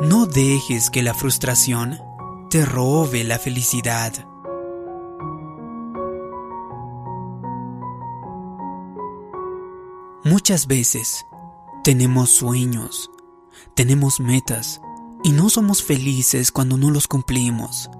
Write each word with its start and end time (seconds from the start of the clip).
No 0.00 0.24
dejes 0.24 0.88
que 0.88 1.02
la 1.02 1.12
frustración 1.12 2.00
te 2.48 2.64
robe 2.64 3.22
la 3.22 3.38
felicidad. 3.38 4.14
Muchas 10.24 10.66
veces 10.66 11.26
tenemos 11.84 12.30
sueños, 12.30 13.10
tenemos 13.74 14.20
metas 14.20 14.80
y 15.22 15.32
no 15.32 15.50
somos 15.50 15.82
felices 15.82 16.50
cuando 16.50 16.78
no 16.78 16.90
los 16.90 17.06
cumplimos. 17.06 17.90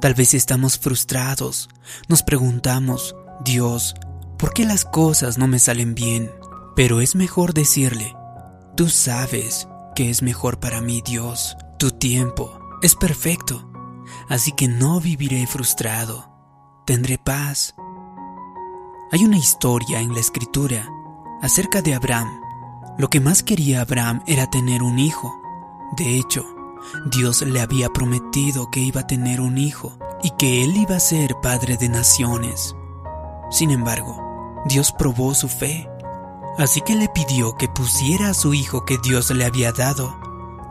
Tal 0.00 0.14
vez 0.14 0.32
estamos 0.32 0.78
frustrados, 0.78 1.68
nos 2.08 2.22
preguntamos, 2.22 3.14
Dios, 3.44 3.94
¿por 4.38 4.54
qué 4.54 4.64
las 4.64 4.86
cosas 4.86 5.36
no 5.36 5.46
me 5.46 5.58
salen 5.58 5.94
bien? 5.94 6.30
Pero 6.74 7.02
es 7.02 7.14
mejor 7.14 7.52
decirle, 7.52 8.16
tú 8.76 8.88
sabes 8.88 9.68
que 9.94 10.10
es 10.10 10.22
mejor 10.22 10.58
para 10.58 10.80
mí, 10.80 11.02
Dios, 11.04 11.56
tu 11.78 11.90
tiempo 11.90 12.58
es 12.82 12.94
perfecto, 12.94 13.70
así 14.28 14.52
que 14.52 14.68
no 14.68 15.00
viviré 15.00 15.46
frustrado, 15.46 16.30
tendré 16.84 17.18
paz. 17.18 17.74
Hay 19.12 19.24
una 19.24 19.38
historia 19.38 20.00
en 20.00 20.12
la 20.12 20.20
escritura 20.20 20.88
acerca 21.40 21.82
de 21.82 21.94
Abraham. 21.94 22.40
Lo 22.98 23.08
que 23.08 23.20
más 23.20 23.42
quería 23.42 23.80
Abraham 23.80 24.22
era 24.26 24.50
tener 24.50 24.82
un 24.82 24.98
hijo. 24.98 25.34
De 25.96 26.18
hecho, 26.18 26.44
Dios 27.06 27.42
le 27.42 27.60
había 27.60 27.88
prometido 27.90 28.70
que 28.70 28.80
iba 28.80 29.02
a 29.02 29.06
tener 29.06 29.40
un 29.40 29.58
hijo 29.58 29.98
y 30.22 30.30
que 30.30 30.64
él 30.64 30.76
iba 30.76 30.96
a 30.96 31.00
ser 31.00 31.36
padre 31.42 31.76
de 31.76 31.88
naciones. 31.88 32.74
Sin 33.50 33.70
embargo, 33.70 34.20
Dios 34.66 34.92
probó 34.92 35.34
su 35.34 35.48
fe, 35.48 35.88
así 36.58 36.80
que 36.80 36.94
le 36.94 37.08
pidió 37.08 37.56
que 37.56 37.68
pusiera 37.68 38.30
a 38.30 38.34
su 38.34 38.54
hijo 38.54 38.84
que 38.84 38.98
Dios 38.98 39.30
le 39.30 39.44
había 39.44 39.72
dado 39.72 40.18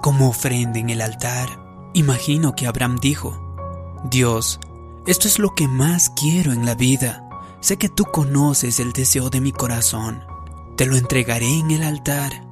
como 0.01 0.29
ofrenda 0.29 0.79
en 0.79 0.89
el 0.89 1.01
altar. 1.01 1.47
Imagino 1.93 2.53
que 2.55 2.67
Abraham 2.67 2.97
dijo, 2.99 3.39
Dios, 4.03 4.59
esto 5.07 5.27
es 5.27 5.39
lo 5.39 5.55
que 5.55 5.67
más 5.67 6.09
quiero 6.09 6.51
en 6.51 6.65
la 6.65 6.75
vida. 6.75 7.27
Sé 7.61 7.77
que 7.77 7.87
tú 7.87 8.03
conoces 8.05 8.79
el 8.79 8.91
deseo 8.91 9.29
de 9.29 9.39
mi 9.39 9.53
corazón. 9.53 10.25
Te 10.75 10.85
lo 10.85 10.97
entregaré 10.97 11.59
en 11.59 11.71
el 11.71 11.83
altar, 11.83 12.45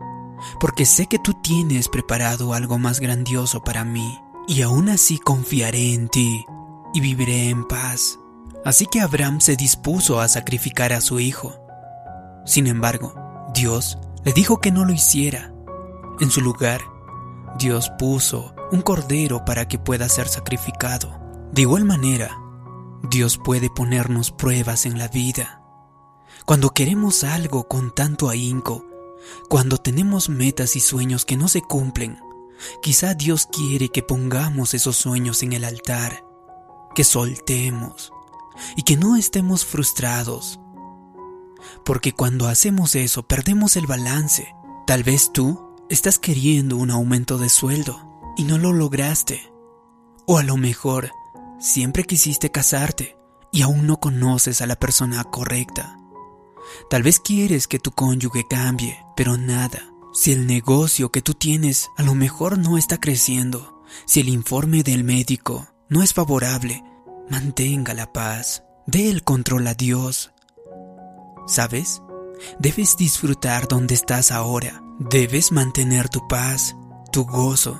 porque 0.59 0.85
sé 0.85 1.07
que 1.07 1.19
tú 1.19 1.33
tienes 1.41 1.89
preparado 1.89 2.53
algo 2.53 2.77
más 2.77 2.99
grandioso 2.99 3.63
para 3.63 3.83
mí, 3.83 4.19
y 4.47 4.61
aún 4.61 4.87
así 4.87 5.17
confiaré 5.17 5.93
en 5.93 6.07
ti 6.07 6.45
y 6.93 7.01
viviré 7.01 7.49
en 7.49 7.67
paz. 7.67 8.17
Así 8.63 8.85
que 8.85 9.01
Abraham 9.01 9.41
se 9.41 9.55
dispuso 9.55 10.21
a 10.21 10.27
sacrificar 10.27 10.93
a 10.93 11.01
su 11.01 11.19
hijo. 11.19 11.55
Sin 12.45 12.67
embargo, 12.67 13.13
Dios 13.53 13.97
le 14.23 14.33
dijo 14.33 14.59
que 14.59 14.71
no 14.71 14.85
lo 14.85 14.93
hiciera. 14.93 15.53
En 16.19 16.29
su 16.29 16.41
lugar, 16.41 16.81
Dios 17.57 17.91
puso 17.97 18.53
un 18.71 18.81
cordero 18.81 19.43
para 19.45 19.67
que 19.67 19.79
pueda 19.79 20.07
ser 20.09 20.27
sacrificado. 20.27 21.19
De 21.51 21.63
igual 21.63 21.85
manera, 21.85 22.37
Dios 23.09 23.37
puede 23.37 23.69
ponernos 23.69 24.31
pruebas 24.31 24.85
en 24.85 24.97
la 24.97 25.07
vida 25.07 25.61
cuando 26.45 26.71
queremos 26.71 27.23
algo 27.23 27.67
con 27.67 27.93
tanto 27.93 28.29
ahínco, 28.29 28.85
cuando 29.47 29.77
tenemos 29.77 30.29
metas 30.29 30.75
y 30.75 30.79
sueños 30.79 31.25
que 31.25 31.37
no 31.37 31.47
se 31.47 31.61
cumplen, 31.61 32.19
quizá 32.81 33.13
Dios 33.13 33.47
quiere 33.51 33.89
que 33.89 34.01
pongamos 34.01 34.73
esos 34.73 34.95
sueños 34.97 35.43
en 35.43 35.53
el 35.53 35.63
altar, 35.63 36.25
que 36.95 37.03
soltemos 37.03 38.11
y 38.75 38.83
que 38.83 38.97
no 38.97 39.15
estemos 39.15 39.65
frustrados. 39.65 40.59
Porque 41.83 42.13
cuando 42.13 42.47
hacemos 42.47 42.95
eso 42.95 43.23
perdemos 43.23 43.75
el 43.75 43.87
balance. 43.87 44.55
Tal 44.87 45.03
vez 45.03 45.31
tú 45.33 45.75
estás 45.89 46.19
queriendo 46.19 46.77
un 46.77 46.91
aumento 46.91 47.37
de 47.37 47.49
sueldo 47.49 48.33
y 48.37 48.43
no 48.43 48.57
lo 48.57 48.73
lograste. 48.73 49.51
O 50.25 50.37
a 50.37 50.43
lo 50.43 50.57
mejor 50.57 51.11
siempre 51.59 52.03
quisiste 52.03 52.51
casarte 52.51 53.17
y 53.51 53.61
aún 53.61 53.87
no 53.87 53.99
conoces 53.99 54.61
a 54.61 54.67
la 54.67 54.75
persona 54.75 55.23
correcta. 55.23 55.97
Tal 56.89 57.03
vez 57.03 57.19
quieres 57.19 57.67
que 57.67 57.79
tu 57.79 57.91
cónyuge 57.91 58.45
cambie, 58.47 58.97
pero 59.15 59.37
nada. 59.37 59.91
Si 60.13 60.31
el 60.31 60.47
negocio 60.47 61.11
que 61.11 61.21
tú 61.21 61.33
tienes 61.33 61.89
a 61.97 62.03
lo 62.03 62.15
mejor 62.15 62.57
no 62.57 62.77
está 62.77 62.99
creciendo, 62.99 63.81
si 64.05 64.19
el 64.21 64.29
informe 64.29 64.83
del 64.83 65.03
médico 65.03 65.67
no 65.89 66.03
es 66.03 66.13
favorable, 66.13 66.83
mantenga 67.29 67.93
la 67.93 68.11
paz, 68.11 68.63
dé 68.85 69.09
el 69.09 69.23
control 69.23 69.67
a 69.67 69.73
Dios. 69.73 70.31
¿Sabes? 71.51 72.01
Debes 72.59 72.95
disfrutar 72.95 73.67
donde 73.67 73.93
estás 73.93 74.31
ahora, 74.31 74.81
debes 74.99 75.51
mantener 75.51 76.07
tu 76.07 76.25
paz, 76.29 76.77
tu 77.11 77.25
gozo. 77.25 77.77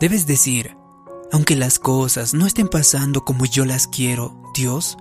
Debes 0.00 0.26
decir, 0.26 0.74
aunque 1.30 1.54
las 1.54 1.78
cosas 1.78 2.32
no 2.32 2.46
estén 2.46 2.66
pasando 2.66 3.22
como 3.22 3.44
yo 3.44 3.66
las 3.66 3.88
quiero, 3.88 4.40
Dios, 4.54 4.96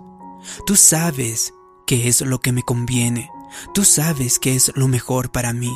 tú 0.67 0.75
sabes 0.75 1.53
qué 1.87 2.09
es 2.09 2.19
lo 2.19 2.41
que 2.41 2.51
me 2.51 2.61
conviene. 2.61 3.29
Tú 3.73 3.85
sabes 3.85 4.37
qué 4.37 4.53
es 4.53 4.73
lo 4.75 4.89
mejor 4.89 5.31
para 5.31 5.53
mí. 5.53 5.73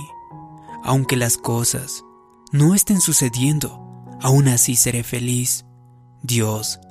Aunque 0.83 1.15
las 1.15 1.37
cosas 1.37 2.03
no 2.51 2.75
estén 2.75 2.99
sucediendo, 2.99 3.79
aún 4.21 4.49
así 4.49 4.75
seré 4.75 5.05
feliz. 5.05 5.63
Dios, 6.23 6.81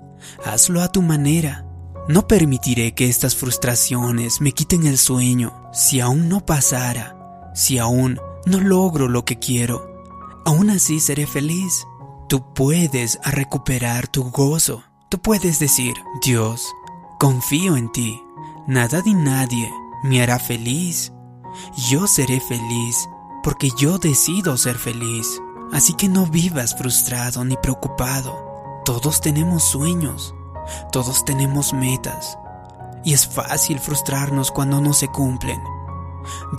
hazlo 0.46 0.80
a 0.80 0.90
tu 0.90 1.02
manera. 1.02 1.65
No 2.08 2.28
permitiré 2.28 2.94
que 2.94 3.08
estas 3.08 3.34
frustraciones 3.34 4.40
me 4.40 4.52
quiten 4.52 4.86
el 4.86 4.96
sueño. 4.96 5.52
Si 5.72 5.98
aún 6.00 6.28
no 6.28 6.46
pasara, 6.46 7.50
si 7.54 7.78
aún 7.78 8.20
no 8.44 8.60
logro 8.60 9.08
lo 9.08 9.24
que 9.24 9.40
quiero, 9.40 10.04
aún 10.44 10.70
así 10.70 11.00
seré 11.00 11.26
feliz. 11.26 11.84
Tú 12.28 12.54
puedes 12.54 13.18
recuperar 13.24 14.06
tu 14.06 14.30
gozo. 14.30 14.84
Tú 15.08 15.18
puedes 15.18 15.58
decir, 15.58 15.94
Dios, 16.22 16.72
confío 17.18 17.76
en 17.76 17.90
ti. 17.90 18.22
Nada 18.68 19.02
ni 19.04 19.14
nadie 19.14 19.68
me 20.04 20.22
hará 20.22 20.38
feliz. 20.38 21.12
Yo 21.88 22.06
seré 22.06 22.40
feliz 22.40 23.08
porque 23.42 23.70
yo 23.76 23.98
decido 23.98 24.56
ser 24.56 24.76
feliz. 24.76 25.40
Así 25.72 25.94
que 25.94 26.08
no 26.08 26.26
vivas 26.26 26.76
frustrado 26.76 27.44
ni 27.44 27.56
preocupado. 27.56 28.46
Todos 28.84 29.20
tenemos 29.20 29.64
sueños, 29.64 30.34
todos 30.92 31.24
tenemos 31.24 31.72
metas. 31.72 32.38
Y 33.04 33.12
es 33.12 33.26
fácil 33.26 33.78
frustrarnos 33.78 34.50
cuando 34.50 34.80
no 34.80 34.92
se 34.92 35.08
cumplen. 35.08 35.62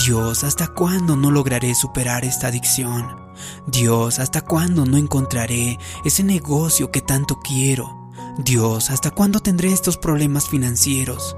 Dios, 0.06 0.44
¿hasta 0.44 0.68
cuándo 0.68 1.16
no 1.16 1.32
lograré 1.32 1.76
superar 1.76 2.24
esta 2.24 2.48
adicción? 2.48 3.28
Dios, 3.68 4.20
¿hasta 4.20 4.42
cuándo 4.42 4.86
no 4.86 4.98
encontraré 4.98 5.78
ese 6.06 6.24
negocio 6.24 6.92
que 6.92 7.02
tanto 7.02 7.40
quiero? 7.40 8.10
Dios, 8.38 8.90
¿hasta 8.90 9.12
cuándo 9.12 9.40
tendré 9.40 9.72
estos 9.72 9.98
problemas 9.98 10.48
financieros? 10.48 11.36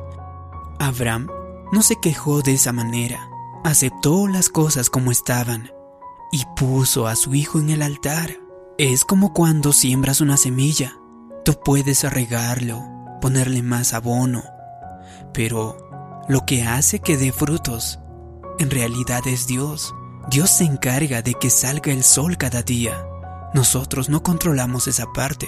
Abraham 0.80 1.28
no 1.72 1.82
se 1.82 2.00
quejó 2.00 2.42
de 2.42 2.54
esa 2.54 2.72
manera, 2.72 3.30
aceptó 3.64 4.28
las 4.28 4.50
cosas 4.50 4.90
como 4.90 5.12
estaban 5.12 5.72
y 6.32 6.44
puso 6.56 7.08
a 7.08 7.16
su 7.16 7.36
hijo 7.36 7.60
en 7.60 7.70
el 7.70 7.82
altar. 7.82 8.38
Es 8.78 9.04
como 9.04 9.34
cuando 9.34 9.74
siembras 9.74 10.22
una 10.22 10.38
semilla. 10.38 10.99
Tú 11.46 11.60
puedes 11.64 12.04
regarlo, 12.04 12.84
ponerle 13.22 13.64
más 13.64 13.94
abono, 13.94 14.44
pero 15.34 16.26
lo 16.28 16.46
que 16.46 16.64
hace 16.64 17.00
que 17.00 17.18
dé 17.18 17.32
frutos 17.32 18.00
en 18.60 18.70
realidad 18.70 19.26
es 19.26 19.48
Dios. 19.48 19.96
Dios 20.30 20.50
se 20.50 20.66
encarga 20.66 21.22
de 21.22 21.34
que 21.34 21.50
salga 21.50 21.92
el 21.92 22.04
sol 22.04 22.38
cada 22.38 22.62
día. 22.62 23.06
Nosotros 23.54 24.10
no 24.10 24.22
controlamos 24.22 24.88
esa 24.88 25.12
parte. 25.14 25.48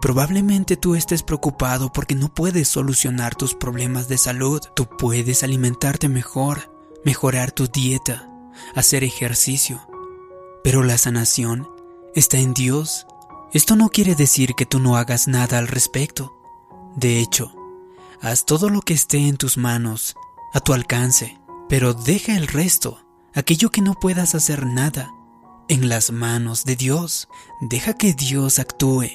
Probablemente 0.00 0.76
tú 0.76 0.94
estés 0.94 1.22
preocupado 1.22 1.92
porque 1.92 2.14
no 2.14 2.32
puedes 2.32 2.68
solucionar 2.68 3.34
tus 3.34 3.54
problemas 3.54 4.08
de 4.08 4.18
salud. 4.18 4.60
Tú 4.74 4.88
puedes 4.88 5.42
alimentarte 5.42 6.08
mejor, 6.08 6.72
mejorar 7.04 7.52
tu 7.52 7.66
dieta, 7.66 8.30
hacer 8.74 9.04
ejercicio. 9.04 9.80
Pero 10.62 10.82
la 10.82 10.96
sanación 10.96 11.68
está 12.14 12.38
en 12.38 12.54
Dios. 12.54 13.06
Esto 13.52 13.76
no 13.76 13.90
quiere 13.90 14.14
decir 14.14 14.54
que 14.54 14.64
tú 14.64 14.80
no 14.80 14.96
hagas 14.96 15.28
nada 15.28 15.58
al 15.58 15.68
respecto. 15.68 16.34
De 16.96 17.18
hecho, 17.18 17.54
haz 18.20 18.46
todo 18.46 18.70
lo 18.70 18.80
que 18.80 18.94
esté 18.94 19.28
en 19.28 19.36
tus 19.36 19.58
manos, 19.58 20.14
a 20.54 20.60
tu 20.60 20.72
alcance, 20.72 21.38
pero 21.68 21.92
deja 21.92 22.36
el 22.36 22.46
resto, 22.46 23.04
aquello 23.34 23.70
que 23.70 23.82
no 23.82 23.94
puedas 23.94 24.34
hacer 24.34 24.66
nada, 24.66 25.12
en 25.68 25.88
las 25.88 26.12
manos 26.12 26.64
de 26.64 26.76
Dios. 26.76 27.28
Deja 27.60 27.94
que 27.94 28.14
Dios 28.14 28.58
actúe 28.58 29.10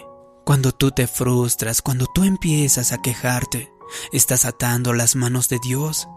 cuando 0.45 0.71
tú 0.71 0.91
te 0.91 1.07
frustras, 1.07 1.81
cuando 1.81 2.05
tú 2.05 2.23
empiezas 2.23 2.91
a 2.91 3.01
quejarte, 3.01 3.73
estás 4.11 4.45
atando 4.45 4.93
las 4.93 5.15
manos 5.15 5.49
de 5.49 5.59
Dios, 5.59 6.07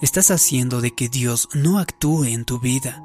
estás 0.00 0.30
haciendo 0.30 0.80
de 0.80 0.94
que 0.94 1.08
Dios 1.08 1.48
no 1.54 1.78
actúe 1.78 2.24
en 2.24 2.44
tu 2.44 2.60
vida. 2.60 3.02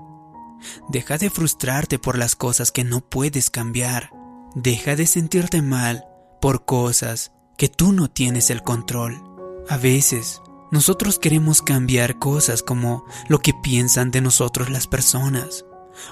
Deja 0.89 1.17
de 1.17 1.29
frustrarte 1.29 1.97
por 1.97 2.17
las 2.17 2.35
cosas 2.35 2.71
que 2.71 2.83
no 2.83 3.01
puedes 3.01 3.49
cambiar. 3.49 4.11
Deja 4.55 4.95
de 4.95 5.05
sentirte 5.05 5.61
mal 5.61 6.05
por 6.39 6.63
cosas 6.63 7.33
que 7.57 7.67
tú 7.67 7.91
no 7.91 8.09
tienes 8.09 8.49
el 8.49 8.63
control. 8.63 9.21
A 9.67 9.75
veces, 9.75 10.41
nosotros 10.71 11.19
queremos 11.19 11.61
cambiar 11.61 12.19
cosas 12.19 12.63
como 12.63 13.03
lo 13.27 13.39
que 13.39 13.53
piensan 13.53 14.11
de 14.11 14.21
nosotros 14.21 14.69
las 14.69 14.87
personas, 14.87 15.65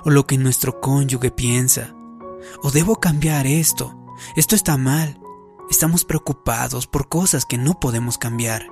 o 0.03 0.09
lo 0.09 0.27
que 0.27 0.37
nuestro 0.37 0.81
cónyuge 0.81 1.31
piensa, 1.31 1.95
O 2.61 2.71
debo 2.71 2.99
cambiar 2.99 3.47
esto. 3.47 3.97
Esto 4.35 4.55
está 4.55 4.75
mal. 4.75 5.17
Estamos 5.71 6.03
preocupados 6.03 6.85
por 6.85 7.07
cosas 7.07 7.45
que 7.45 7.57
no 7.57 7.79
podemos 7.79 8.17
cambiar. 8.17 8.67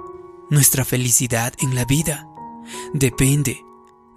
Nuestra 0.49 0.83
felicidad 0.83 1.53
en 1.59 1.75
la 1.75 1.85
vida 1.85 2.27
depende 2.93 3.63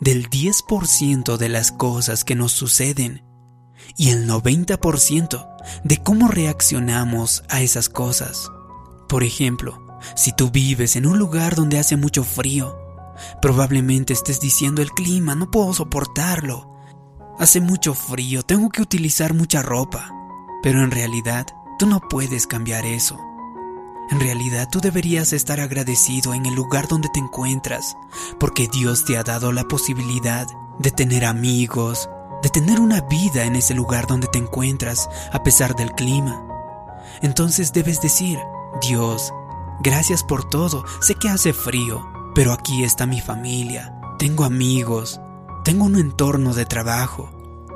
del 0.00 0.28
10% 0.28 1.36
de 1.36 1.48
las 1.48 1.70
cosas 1.70 2.24
que 2.24 2.34
nos 2.34 2.50
suceden 2.50 3.22
y 3.96 4.10
el 4.10 4.28
90% 4.28 5.46
de 5.84 5.96
cómo 5.98 6.28
reaccionamos 6.28 7.44
a 7.48 7.60
esas 7.60 7.88
cosas. 7.88 8.50
Por 9.08 9.24
ejemplo, 9.24 9.84
si 10.16 10.32
tú 10.32 10.50
vives 10.50 10.96
en 10.96 11.06
un 11.06 11.18
lugar 11.18 11.54
donde 11.54 11.78
hace 11.78 11.96
mucho 11.96 12.24
frío, 12.24 12.78
probablemente 13.40 14.12
estés 14.12 14.40
diciendo 14.40 14.82
el 14.82 14.90
clima, 14.90 15.34
no 15.34 15.50
puedo 15.50 15.72
soportarlo. 15.72 16.70
Hace 17.38 17.60
mucho 17.60 17.94
frío, 17.94 18.42
tengo 18.42 18.68
que 18.70 18.82
utilizar 18.82 19.34
mucha 19.34 19.62
ropa. 19.62 20.10
Pero 20.62 20.82
en 20.82 20.90
realidad, 20.90 21.46
tú 21.78 21.86
no 21.86 22.00
puedes 22.00 22.46
cambiar 22.46 22.86
eso. 22.86 23.18
En 24.10 24.20
realidad 24.20 24.68
tú 24.70 24.80
deberías 24.80 25.32
estar 25.32 25.60
agradecido 25.60 26.34
en 26.34 26.46
el 26.46 26.54
lugar 26.54 26.88
donde 26.88 27.08
te 27.08 27.20
encuentras, 27.20 27.96
porque 28.38 28.68
Dios 28.68 29.04
te 29.04 29.16
ha 29.16 29.22
dado 29.22 29.50
la 29.52 29.64
posibilidad 29.64 30.46
de 30.78 30.90
tener 30.90 31.24
amigos, 31.24 32.08
de 32.44 32.50
tener 32.50 32.78
una 32.78 33.00
vida 33.00 33.44
en 33.44 33.56
ese 33.56 33.72
lugar 33.72 34.06
donde 34.06 34.28
te 34.28 34.38
encuentras, 34.38 35.08
a 35.32 35.42
pesar 35.42 35.74
del 35.74 35.92
clima. 35.92 36.46
Entonces 37.22 37.72
debes 37.72 38.02
decir, 38.02 38.38
Dios, 38.82 39.32
gracias 39.80 40.22
por 40.22 40.46
todo, 40.50 40.84
sé 41.00 41.14
que 41.14 41.30
hace 41.30 41.54
frío, 41.54 42.06
pero 42.34 42.52
aquí 42.52 42.84
está 42.84 43.06
mi 43.06 43.22
familia, 43.22 43.98
tengo 44.18 44.44
amigos, 44.44 45.22
tengo 45.64 45.86
un 45.86 45.96
entorno 45.96 46.52
de 46.52 46.66
trabajo, 46.66 47.30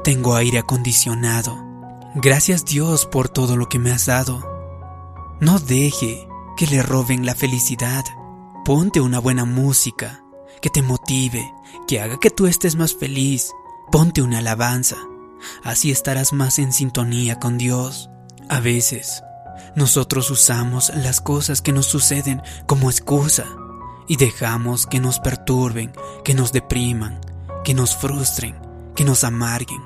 tengo 0.04 0.34
aire 0.34 0.58
acondicionado. 0.58 1.56
Gracias 2.14 2.66
Dios 2.66 3.06
por 3.06 3.30
todo 3.30 3.56
lo 3.56 3.70
que 3.70 3.78
me 3.78 3.90
has 3.90 4.04
dado. 4.04 4.44
No 5.40 5.60
deje 5.60 6.28
que 6.58 6.66
le 6.66 6.82
roben 6.82 7.24
la 7.24 7.34
felicidad. 7.34 8.04
Ponte 8.66 9.00
una 9.00 9.18
buena 9.18 9.46
música 9.46 10.22
que 10.60 10.68
te 10.68 10.82
motive, 10.82 11.54
que 11.86 12.02
haga 12.02 12.18
que 12.20 12.28
tú 12.28 12.46
estés 12.46 12.76
más 12.76 12.94
feliz. 12.94 13.54
Ponte 13.90 14.20
una 14.20 14.38
alabanza. 14.38 14.96
Así 15.64 15.90
estarás 15.90 16.32
más 16.32 16.58
en 16.58 16.73
sintonía 16.73 17.38
con 17.38 17.56
Dios. 17.56 18.11
A 18.50 18.61
veces, 18.61 19.23
nosotros 19.76 20.31
usamos 20.31 20.93
las 20.94 21.20
cosas 21.20 21.62
que 21.62 21.73
nos 21.73 21.87
suceden 21.87 22.43
como 22.67 22.90
excusa 22.90 23.46
y 24.06 24.17
dejamos 24.17 24.87
que 24.87 25.00
nos 25.00 25.20
perturben, 25.20 25.93
que 26.25 26.35
nos 26.35 26.52
depriman, 26.52 27.20
que 27.64 27.73
nos 27.73 27.96
frustren, 27.96 28.61
que 28.94 29.05
nos 29.05 29.25
amarguen. 29.25 29.81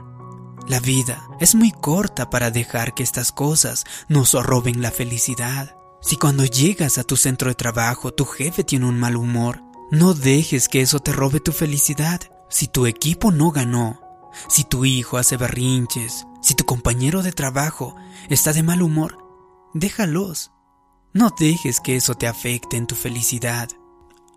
La 0.67 0.81
vida 0.81 1.23
es 1.41 1.55
muy 1.55 1.71
corta 1.71 2.31
para 2.31 2.51
dejar 2.51 2.95
que 2.95 3.03
estas 3.03 3.31
cosas 3.31 3.85
nos 4.09 4.33
roben 4.33 4.83
la 4.83 4.91
felicidad. 4.91 5.77
Si 6.01 6.17
cuando 6.17 6.45
llegas 6.45 6.99
a 6.99 7.05
tu 7.05 7.17
centro 7.17 7.51
de 7.51 7.55
trabajo 7.55 8.13
tu 8.13 8.25
jefe 8.25 8.65
tiene 8.65 8.87
un 8.87 8.99
mal 8.99 9.17
humor, 9.17 9.63
no 9.93 10.15
dejes 10.15 10.69
que 10.69 10.81
eso 10.81 10.99
te 10.99 11.13
robe 11.13 11.39
tu 11.39 11.53
felicidad. 11.53 12.21
Si 12.53 12.69
tu 12.69 12.85
equipo 12.85 13.33
no 13.33 13.51
ganó, 13.51 13.99
si 14.47 14.65
tu 14.65 14.85
hijo 14.85 15.17
hace 15.17 15.39
berrinches, 15.39 16.27
si 16.43 16.55
tu 16.55 16.67
compañero 16.67 17.23
de 17.23 17.33
trabajo 17.33 17.97
está 18.29 18.53
de 18.53 18.63
mal 18.63 18.83
humor, 18.83 19.17
déjalos. 19.73 20.53
No 21.15 21.31
dejes 21.31 21.81
que 21.81 21.97
eso 21.97 22.15
te 22.15 22.29
afecte 22.29 22.77
en 22.77 22.87
tu 22.87 22.95
felicidad. 22.95 23.71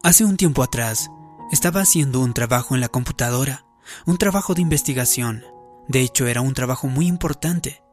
Hace 0.01 0.23
un 0.23 0.37
tiempo 0.37 0.63
atrás, 0.63 1.09
estaba 1.51 1.81
haciendo 1.81 2.21
un 2.21 2.33
trabajo 2.33 2.73
en 2.73 2.79
la 2.79 2.87
computadora, 2.87 3.65
un 4.05 4.17
trabajo 4.17 4.53
de 4.53 4.61
investigación. 4.61 5.43
De 5.89 5.99
hecho, 5.99 6.25
era 6.25 6.39
un 6.39 6.53
trabajo 6.53 6.87
muy 6.87 7.07
importante. 7.07 7.83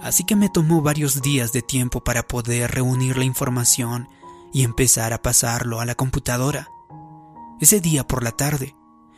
Así 0.00 0.24
que 0.24 0.34
me 0.34 0.48
tomó 0.48 0.82
varios 0.82 1.22
días 1.22 1.52
de 1.52 1.62
tiempo 1.62 2.02
para 2.02 2.24
poder 2.24 2.72
reunir 2.72 3.16
la 3.16 3.24
información 3.24 4.08
y 4.52 4.64
empezar 4.64 5.12
a 5.12 5.22
pasarlo 5.22 5.78
a 5.78 5.84
la 5.84 5.94
computadora. 5.94 6.66
Ese 7.60 7.80
día 7.80 8.04
por 8.04 8.24
la 8.24 8.32
tarde, 8.32 8.74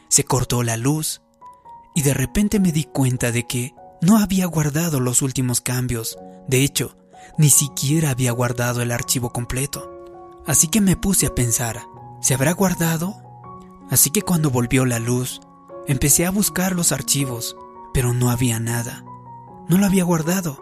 se 0.09 0.25
cortó 0.25 0.63
la 0.63 0.77
luz 0.77 1.23
y 1.95 2.03
de 2.03 2.15
repente 2.15 2.61
me 2.61 2.73
di 2.73 2.85
cuenta 2.85 3.33
de 3.33 3.47
que 3.47 3.75
no 4.01 4.19
había 4.19 4.47
guardado 4.47 5.01
los 5.01 5.23
últimos 5.23 5.61
cambios. 5.61 6.19
De 6.49 6.63
hecho, 6.63 6.97
ni 7.39 7.51
siquiera 7.51 8.11
había 8.11 8.33
guardado 8.33 8.83
el 8.83 8.93
archivo 8.93 9.33
completo. 9.33 9.91
Así 10.47 10.69
que 10.69 10.81
me 10.81 10.97
puse 10.97 11.27
a 11.27 11.35
pensar, 11.35 11.83
¿se 12.21 12.35
habrá 12.35 12.53
guardado? 12.53 13.23
Así 13.91 14.11
que 14.11 14.23
cuando 14.23 14.51
volvió 14.51 14.85
la 14.85 14.99
luz, 14.99 15.41
empecé 15.87 16.27
a 16.27 16.31
buscar 16.31 16.75
los 16.75 16.93
archivos 16.93 17.57
pero 17.95 18.13
no 18.13 18.29
había 18.29 18.59
nada. 18.59 19.05
No 19.69 19.79
lo 19.79 19.87
había 19.87 20.03
guardado. 20.03 20.59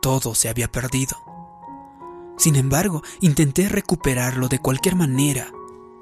Todo 0.00 0.34
se 0.34 0.48
había 0.48 0.72
perdido. 0.72 1.18
Sin 2.38 2.56
embargo, 2.56 3.02
intenté 3.20 3.68
recuperarlo 3.68 4.48
de 4.48 4.58
cualquier 4.58 4.96
manera. 4.96 5.52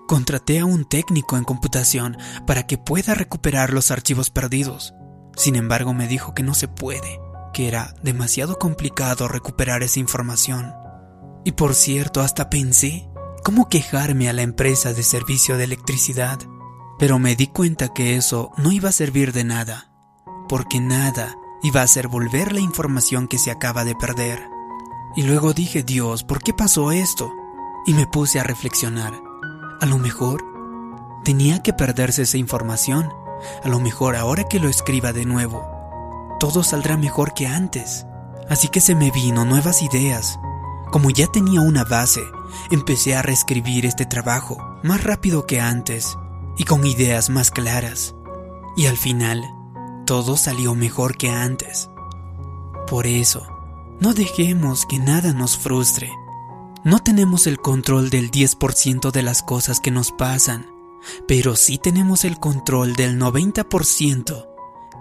Contraté 0.09 0.61
a 0.61 0.65
un 0.65 0.85
técnico 0.85 1.37
en 1.37 1.45
computación 1.45 2.17
para 2.47 2.67
que 2.67 2.79
pueda 2.79 3.15
recuperar 3.15 3.73
los 3.73 3.91
archivos 3.91 4.31
perdidos. 4.31 4.95
Sin 5.37 5.57
embargo, 5.57 5.95
me 5.95 6.09
dijo 6.09 6.35
que 6.35 6.43
no 6.43 6.55
se 6.55 6.69
puede, 6.69 7.21
que 7.53 7.69
era 7.69 7.95
demasiado 8.03 8.59
complicado 8.59 9.29
recuperar 9.29 9.83
esa 9.83 10.01
información. 10.01 10.75
Y 11.45 11.53
por 11.53 11.75
cierto, 11.75 12.21
hasta 12.21 12.51
pensé 12.51 13.09
cómo 13.43 13.69
quejarme 13.69 14.29
a 14.29 14.33
la 14.33 14.43
empresa 14.43 14.93
de 14.93 15.03
servicio 15.03 15.57
de 15.57 15.65
electricidad. 15.65 16.39
Pero 16.99 17.19
me 17.19 17.35
di 17.35 17.47
cuenta 17.47 17.89
que 17.89 18.17
eso 18.17 18.53
no 18.59 18.71
iba 18.71 18.91
a 18.91 18.93
servir 18.93 19.33
de 19.33 19.45
nada 19.45 19.93
porque 20.53 20.81
nada 20.81 21.39
iba 21.63 21.81
a 21.81 21.85
hacer 21.85 22.09
volver 22.09 22.53
la 22.53 22.61
información 22.61 23.27
que 23.27 23.39
se 23.39 23.51
acaba 23.51 23.87
de 23.87 23.95
perder. 23.95 24.39
Y 25.17 25.23
luego 25.23 25.55
dije, 25.55 25.83
Dios, 25.83 26.25
¿por 26.25 26.43
qué 26.43 26.53
pasó 26.53 26.93
esto? 26.93 27.33
Y 27.87 27.95
me 27.95 28.07
puse 28.07 28.39
a 28.39 28.45
reflexionar. 28.45 29.32
A 29.83 29.87
lo 29.87 29.99
mejor 29.99 30.45
tenía 31.25 31.61
que 31.61 31.73
perderse 31.73 32.23
esa 32.23 32.39
información. 32.39 33.13
A 33.65 33.69
lo 33.69 33.81
mejor 33.81 34.15
ahora 34.15 34.45
que 34.45 34.61
lo 34.61 34.69
escriba 34.69 35.13
de 35.13 35.25
nuevo, 35.25 35.69
todo 36.39 36.63
saldrá 36.63 36.97
mejor 36.97 37.35
que 37.35 37.49
antes. 37.49 38.07
Así 38.49 38.69
que 38.69 38.81
se 38.81 38.95
me 38.95 39.11
vino 39.11 39.45
nuevas 39.45 39.83
ideas. 39.83 40.39
Como 40.93 41.11
ya 41.11 41.27
tenía 41.27 41.63
una 41.63 41.83
base, 41.83 42.23
empecé 42.71 43.17
a 43.17 43.23
reescribir 43.23 43.85
este 43.85 44.07
trabajo 44.07 44.57
más 44.85 45.03
rápido 45.03 45.47
que 45.47 45.61
antes 45.61 46.17
y 46.57 46.63
con 46.63 46.87
ideas 46.87 47.29
más 47.29 47.51
claras. 47.51 48.15
Y 48.77 48.87
al 48.87 48.97
final, 48.97 49.43
todo 50.07 50.37
salió 50.37 50.77
mejor 50.77 51.17
que 51.17 51.29
antes. 51.29 51.91
Por 52.87 53.09
eso, 53.09 53.49
no 53.99 54.15
dejemos 54.15 54.87
que 54.87 55.01
nada 55.01 55.33
nos 55.33 55.59
frustre. 55.59 56.13
No 56.85 56.99
tenemos 56.99 57.47
el 57.47 57.59
control 57.59 58.11
del 58.11 58.33
10% 58.33 59.13
de 59.13 59.23
las 59.23 59.43
cosas 59.43 59.79
que 59.79 59.93
nos 59.93 60.11
pasan, 60.11 60.67
pero 61.29 61.55
sí 61.55 61.79
tenemos 61.79 62.25
el 62.25 62.39
control 62.41 62.95
del 62.95 63.21
90%, 63.21 64.49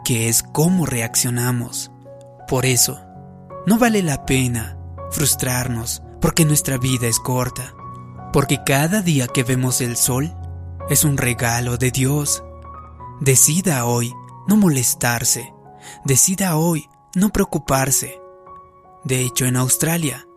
que 0.03 0.29
es 0.29 0.43
cómo 0.43 0.85
reaccionamos. 0.85 1.91
Por 2.47 2.67
eso, 2.67 3.00
no 3.65 3.79
vale 3.79 4.03
la 4.03 4.25
pena 4.25 4.77
frustrarnos 5.09 6.03
porque 6.21 6.45
nuestra 6.45 6.77
vida 6.77 7.07
es 7.07 7.19
corta, 7.19 7.73
porque 8.31 8.59
cada 8.63 9.01
día 9.01 9.27
que 9.27 9.43
vemos 9.43 9.81
el 9.81 9.97
sol 9.97 10.35
es 10.88 11.03
un 11.03 11.17
regalo 11.17 11.77
de 11.77 11.89
Dios. 11.89 12.43
Decida 13.21 13.85
hoy 13.85 14.13
no 14.47 14.55
molestarse. 14.55 15.51
Decida 16.05 16.57
hoy 16.57 16.88
no 17.15 17.29
preocuparse. 17.29 18.21
De 19.03 19.21
hecho, 19.21 19.45
en 19.45 19.55
Australia, 19.55 20.27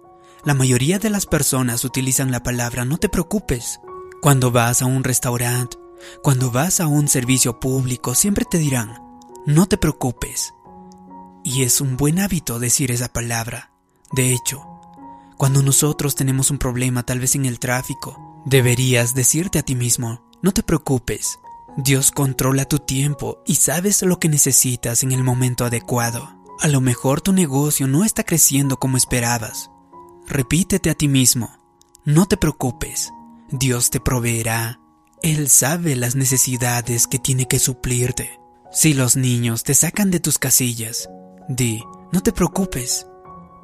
la 0.44 0.54
mayoría 0.54 0.98
de 0.98 1.10
las 1.10 1.26
personas 1.26 1.84
utilizan 1.84 2.30
la 2.30 2.42
palabra 2.42 2.84
no 2.84 2.98
te 2.98 3.08
preocupes. 3.08 3.80
Cuando 4.20 4.50
vas 4.50 4.82
a 4.82 4.86
un 4.86 5.04
restaurante, 5.04 5.76
cuando 6.22 6.50
vas 6.50 6.80
a 6.80 6.86
un 6.86 7.08
servicio 7.08 7.60
público, 7.60 8.14
siempre 8.14 8.44
te 8.44 8.58
dirán 8.58 9.04
no 9.46 9.66
te 9.66 9.76
preocupes. 9.76 10.54
Y 11.42 11.64
es 11.64 11.82
un 11.82 11.98
buen 11.98 12.18
hábito 12.18 12.58
decir 12.58 12.90
esa 12.90 13.08
palabra. 13.08 13.72
De 14.12 14.32
hecho, 14.32 14.62
cuando 15.36 15.62
nosotros 15.62 16.14
tenemos 16.14 16.50
un 16.50 16.58
problema 16.58 17.02
tal 17.02 17.20
vez 17.20 17.34
en 17.34 17.44
el 17.44 17.58
tráfico, 17.58 18.42
deberías 18.46 19.14
decirte 19.14 19.58
a 19.58 19.62
ti 19.62 19.74
mismo, 19.74 20.24
no 20.40 20.52
te 20.52 20.62
preocupes, 20.62 21.38
Dios 21.76 22.10
controla 22.10 22.64
tu 22.64 22.78
tiempo 22.78 23.42
y 23.46 23.56
sabes 23.56 24.00
lo 24.02 24.18
que 24.18 24.28
necesitas 24.28 25.02
en 25.02 25.12
el 25.12 25.22
momento 25.22 25.66
adecuado. 25.66 26.38
A 26.60 26.68
lo 26.68 26.80
mejor 26.80 27.20
tu 27.20 27.32
negocio 27.32 27.86
no 27.86 28.04
está 28.04 28.22
creciendo 28.24 28.78
como 28.78 28.96
esperabas. 28.96 29.70
Repítete 30.26 30.90
a 30.90 30.94
ti 30.94 31.06
mismo, 31.06 31.50
no 32.04 32.26
te 32.26 32.36
preocupes, 32.36 33.12
Dios 33.50 33.90
te 33.90 34.00
proveerá. 34.00 34.80
Él 35.22 35.48
sabe 35.48 35.96
las 35.96 36.16
necesidades 36.16 37.06
que 37.06 37.18
tiene 37.18 37.46
que 37.46 37.58
suplirte. 37.58 38.40
Si 38.72 38.94
los 38.94 39.16
niños 39.16 39.64
te 39.64 39.74
sacan 39.74 40.10
de 40.10 40.20
tus 40.20 40.38
casillas, 40.38 41.08
di, 41.48 41.82
no 42.10 42.22
te 42.22 42.32
preocupes, 42.32 43.06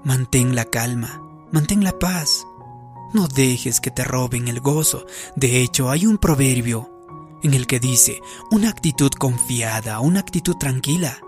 mantén 0.05 0.55
la 0.55 0.67
calma, 0.67 1.23
mantén 1.50 1.83
la 1.83 1.99
paz. 1.99 2.47
No 3.12 3.26
dejes 3.26 3.81
que 3.81 3.90
te 3.90 4.05
roben 4.05 4.47
el 4.47 4.61
gozo. 4.61 5.07
De 5.37 5.62
hecho, 5.62 5.90
hay 5.90 6.07
un 6.07 6.19
proverbio 6.19 6.90
en 7.43 7.55
el 7.55 7.67
que 7.67 7.81
dice, 7.81 8.21
una 8.50 8.69
actitud 8.69 9.11
confiada, 9.11 10.00
una 10.00 10.21
actitud 10.21 10.57
tranquila, 10.57 11.19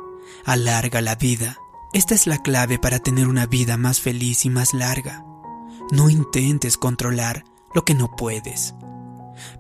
alarga 0.45 1.01
la 1.01 1.15
vida. 1.15 1.59
Esta 1.93 2.15
es 2.15 2.27
la 2.27 2.39
clave 2.39 2.79
para 2.79 3.01
tener 3.01 3.29
una 3.29 3.45
vida 3.45 3.77
más 3.77 4.01
feliz 4.01 4.47
y 4.47 4.51
más 4.51 4.73
larga. 4.73 5.27
No 5.91 6.09
intentes 6.09 6.79
controlar 6.79 7.45
lo 7.75 7.85
que 7.85 7.95
no 7.95 8.17
puedes. 8.17 8.75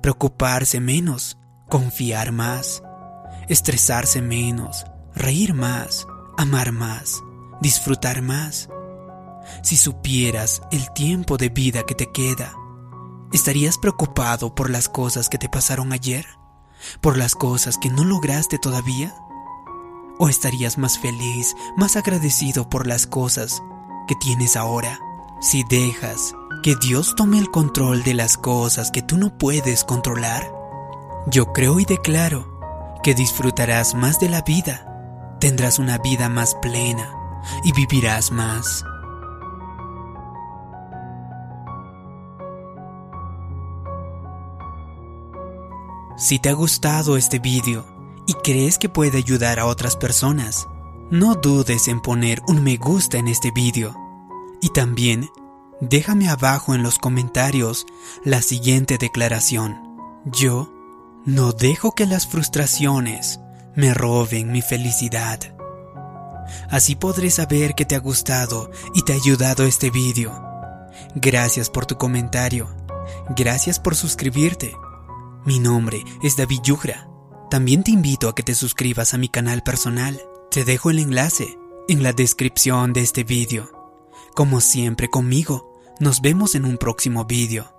Preocuparse 0.00 0.80
menos, 0.80 1.36
confiar 1.68 2.32
más, 2.32 2.82
estresarse 3.48 4.22
menos, 4.22 4.86
reír 5.14 5.52
más, 5.52 6.06
amar 6.38 6.72
más, 6.72 7.22
disfrutar 7.60 8.22
más. 8.22 8.70
Si 9.62 9.76
supieras 9.76 10.62
el 10.70 10.90
tiempo 10.94 11.36
de 11.36 11.50
vida 11.50 11.82
que 11.82 11.94
te 11.94 12.10
queda, 12.12 12.54
¿estarías 13.34 13.76
preocupado 13.76 14.54
por 14.54 14.70
las 14.70 14.88
cosas 14.88 15.28
que 15.28 15.36
te 15.36 15.50
pasaron 15.50 15.92
ayer? 15.92 16.24
¿Por 17.02 17.18
las 17.18 17.34
cosas 17.34 17.76
que 17.76 17.90
no 17.90 18.04
lograste 18.04 18.58
todavía? 18.58 19.14
¿O 20.24 20.28
estarías 20.28 20.78
más 20.78 21.00
feliz, 21.00 21.56
más 21.76 21.96
agradecido 21.96 22.70
por 22.70 22.86
las 22.86 23.08
cosas 23.08 23.60
que 24.06 24.14
tienes 24.14 24.54
ahora? 24.54 25.00
Si 25.40 25.64
dejas 25.64 26.36
que 26.62 26.76
Dios 26.76 27.16
tome 27.16 27.40
el 27.40 27.50
control 27.50 28.04
de 28.04 28.14
las 28.14 28.36
cosas 28.36 28.92
que 28.92 29.02
tú 29.02 29.16
no 29.16 29.36
puedes 29.36 29.82
controlar, 29.82 30.48
yo 31.26 31.52
creo 31.52 31.80
y 31.80 31.86
declaro 31.86 32.46
que 33.02 33.16
disfrutarás 33.16 33.96
más 33.96 34.20
de 34.20 34.28
la 34.28 34.42
vida, 34.42 35.36
tendrás 35.40 35.80
una 35.80 35.98
vida 35.98 36.28
más 36.28 36.54
plena 36.54 37.12
y 37.64 37.72
vivirás 37.72 38.30
más. 38.30 38.84
Si 46.16 46.38
te 46.38 46.48
ha 46.48 46.52
gustado 46.52 47.16
este 47.16 47.40
vídeo 47.40 47.91
y 48.26 48.34
crees 48.34 48.78
que 48.78 48.88
puede 48.88 49.18
ayudar 49.18 49.58
a 49.58 49.66
otras 49.66 49.96
personas, 49.96 50.66
no 51.10 51.34
dudes 51.34 51.88
en 51.88 52.00
poner 52.00 52.40
un 52.46 52.62
me 52.62 52.76
gusta 52.76 53.18
en 53.18 53.28
este 53.28 53.50
vídeo. 53.50 53.94
Y 54.60 54.70
también 54.70 55.30
déjame 55.80 56.28
abajo 56.28 56.74
en 56.74 56.82
los 56.82 56.98
comentarios 56.98 57.86
la 58.24 58.42
siguiente 58.42 58.98
declaración. 58.98 59.96
Yo 60.24 60.72
no 61.24 61.52
dejo 61.52 61.92
que 61.92 62.06
las 62.06 62.26
frustraciones 62.26 63.40
me 63.74 63.92
roben 63.94 64.52
mi 64.52 64.62
felicidad. 64.62 65.40
Así 66.70 66.94
podré 66.94 67.30
saber 67.30 67.74
que 67.74 67.84
te 67.84 67.96
ha 67.96 68.00
gustado 68.00 68.70
y 68.94 69.02
te 69.02 69.12
ha 69.12 69.16
ayudado 69.16 69.64
este 69.64 69.90
vídeo. 69.90 70.32
Gracias 71.14 71.70
por 71.70 71.86
tu 71.86 71.96
comentario. 71.96 72.68
Gracias 73.36 73.80
por 73.80 73.96
suscribirte 73.96 74.74
mi 75.44 75.58
nombre 75.58 76.04
es 76.22 76.36
David 76.36 76.60
Yugra. 76.62 77.11
También 77.52 77.84
te 77.84 77.90
invito 77.90 78.30
a 78.30 78.34
que 78.34 78.42
te 78.42 78.54
suscribas 78.54 79.12
a 79.12 79.18
mi 79.18 79.28
canal 79.28 79.62
personal. 79.62 80.18
Te 80.50 80.64
dejo 80.64 80.88
el 80.88 80.98
enlace 80.98 81.58
en 81.86 82.02
la 82.02 82.14
descripción 82.14 82.94
de 82.94 83.02
este 83.02 83.24
vídeo. 83.24 83.70
Como 84.34 84.62
siempre 84.62 85.10
conmigo, 85.10 85.78
nos 86.00 86.22
vemos 86.22 86.54
en 86.54 86.64
un 86.64 86.78
próximo 86.78 87.26
vídeo. 87.26 87.70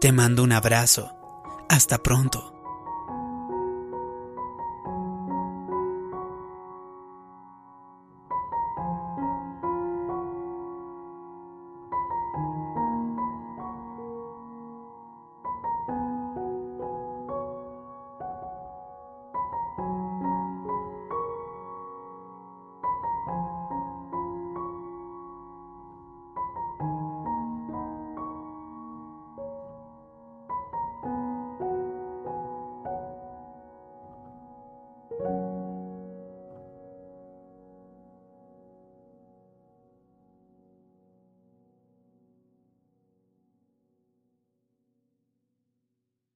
Te 0.00 0.12
mando 0.12 0.44
un 0.44 0.52
abrazo. 0.52 1.10
Hasta 1.68 1.98
pronto. 1.98 2.55